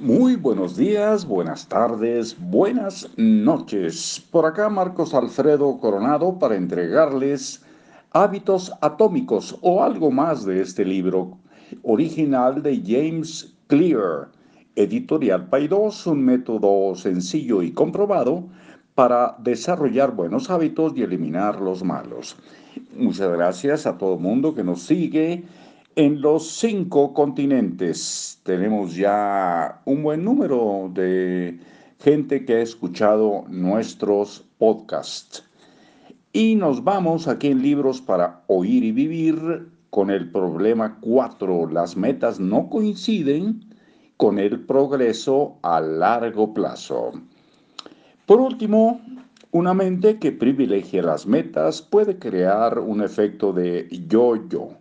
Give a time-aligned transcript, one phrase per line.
[0.00, 4.26] Muy buenos días, buenas tardes, buenas noches.
[4.30, 7.62] Por acá Marcos Alfredo Coronado para entregarles
[8.12, 11.36] Hábitos Atómicos o algo más de este libro
[11.82, 14.30] original de James Clear,
[14.74, 18.48] editorial Paidós, un método sencillo y comprobado
[18.94, 22.38] para desarrollar buenos hábitos y eliminar los malos.
[22.96, 25.44] Muchas gracias a todo el mundo que nos sigue
[26.00, 28.40] en los cinco continentes.
[28.42, 31.60] Tenemos ya un buen número de
[31.98, 35.44] gente que ha escuchado nuestros podcasts.
[36.32, 41.68] Y nos vamos aquí en Libros para Oír y Vivir con el problema 4.
[41.68, 43.62] Las metas no coinciden
[44.16, 47.12] con el progreso a largo plazo.
[48.24, 49.02] Por último,
[49.50, 54.80] una mente que privilegia las metas puede crear un efecto de yo-yo.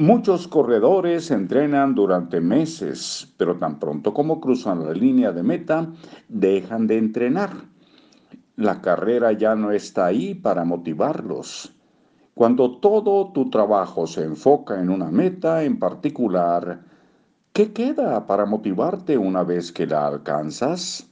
[0.00, 5.92] Muchos corredores entrenan durante meses, pero tan pronto como cruzan la línea de meta,
[6.26, 7.50] dejan de entrenar.
[8.56, 11.74] La carrera ya no está ahí para motivarlos.
[12.32, 16.80] Cuando todo tu trabajo se enfoca en una meta en particular,
[17.52, 21.10] ¿qué queda para motivarte una vez que la alcanzas?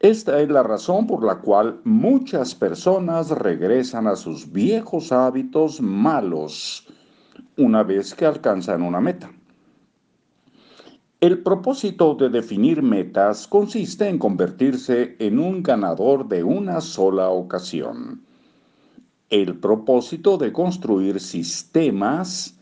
[0.00, 6.86] Esta es la razón por la cual muchas personas regresan a sus viejos hábitos malos
[7.60, 9.30] una vez que alcanzan una meta.
[11.20, 18.22] El propósito de definir metas consiste en convertirse en un ganador de una sola ocasión.
[19.28, 22.58] El propósito de construir sistemas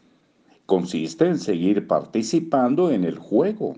[0.67, 3.77] consiste en seguir participando en el juego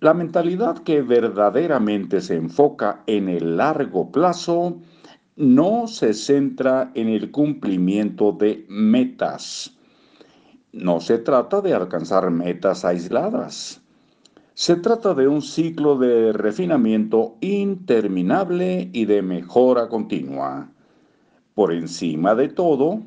[0.00, 4.80] la mentalidad que verdaderamente se enfoca en el largo plazo
[5.36, 9.77] no se centra en el cumplimiento de metas.
[10.78, 13.80] No se trata de alcanzar metas aisladas.
[14.54, 20.68] Se trata de un ciclo de refinamiento interminable y de mejora continua.
[21.54, 23.00] Por encima de todo,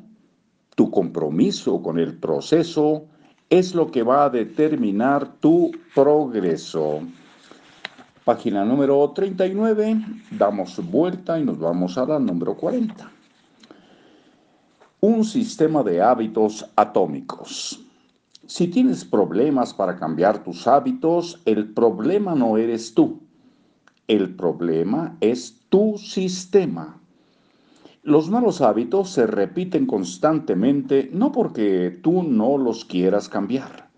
[0.74, 3.06] tu compromiso con el proceso
[3.48, 7.00] es lo que va a determinar tu progreso.
[8.24, 9.96] Página número 39,
[10.30, 13.10] damos vuelta y nos vamos a la número 40.
[15.04, 17.84] Un sistema de hábitos atómicos.
[18.46, 23.18] Si tienes problemas para cambiar tus hábitos, el problema no eres tú.
[24.06, 27.00] El problema es tu sistema.
[28.04, 33.90] Los malos hábitos se repiten constantemente no porque tú no los quieras cambiar,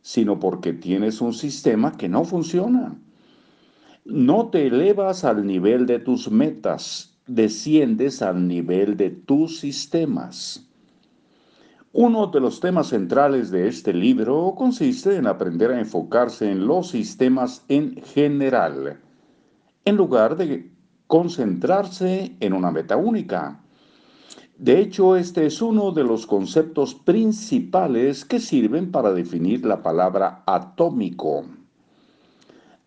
[0.00, 2.96] sino porque tienes un sistema que no funciona.
[4.06, 10.68] No te elevas al nivel de tus metas, desciendes al nivel de tus sistemas.
[11.92, 16.88] Uno de los temas centrales de este libro consiste en aprender a enfocarse en los
[16.88, 19.00] sistemas en general,
[19.84, 20.70] en lugar de
[21.06, 23.62] concentrarse en una meta única.
[24.58, 30.42] De hecho, este es uno de los conceptos principales que sirven para definir la palabra
[30.46, 31.44] atómico.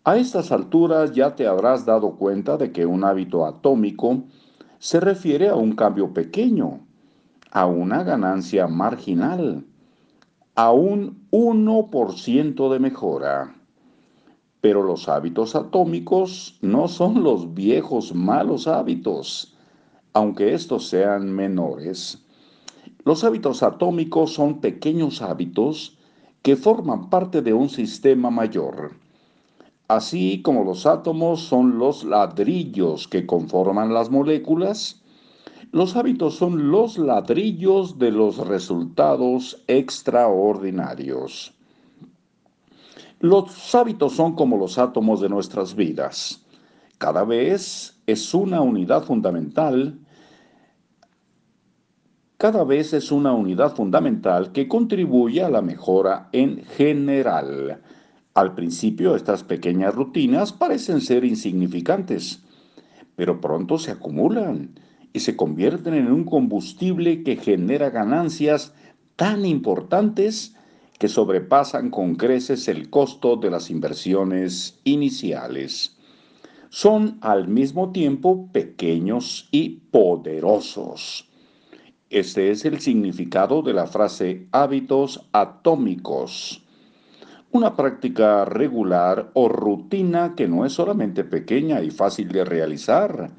[0.04, 4.24] A estas alturas ya te habrás dado cuenta de que un hábito atómico
[4.80, 6.80] se refiere a un cambio pequeño,
[7.52, 9.64] a una ganancia marginal,
[10.56, 13.54] a un 1% de mejora.
[14.60, 19.56] Pero los hábitos atómicos no son los viejos malos hábitos,
[20.14, 22.26] aunque estos sean menores.
[23.04, 25.96] Los hábitos atómicos son pequeños hábitos
[26.42, 29.00] que forman parte de un sistema mayor.
[29.92, 35.02] Así como los átomos son los ladrillos que conforman las moléculas,
[35.70, 41.52] los hábitos son los ladrillos de los resultados extraordinarios.
[43.20, 46.42] Los hábitos son como los átomos de nuestras vidas.
[46.96, 49.98] Cada vez es una unidad fundamental.
[52.38, 57.82] Cada vez es una unidad fundamental que contribuye a la mejora en general.
[58.34, 62.42] Al principio estas pequeñas rutinas parecen ser insignificantes,
[63.14, 64.80] pero pronto se acumulan
[65.12, 68.72] y se convierten en un combustible que genera ganancias
[69.16, 70.56] tan importantes
[70.98, 75.98] que sobrepasan con creces el costo de las inversiones iniciales.
[76.70, 81.28] Son al mismo tiempo pequeños y poderosos.
[82.08, 86.62] Este es el significado de la frase hábitos atómicos.
[87.52, 93.30] Una práctica regular o rutina que no es solamente pequeña y fácil de realizar,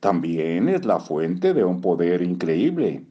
[0.00, 3.04] también es la fuente de un poder increíble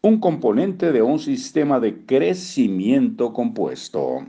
[0.00, 4.24] un componente de un sistema de crecimiento compuesto.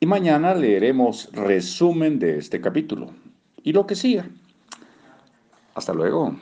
[0.00, 3.10] Y mañana leeremos resumen de este capítulo
[3.62, 4.28] y lo que siga.
[5.74, 6.36] Hasta luego.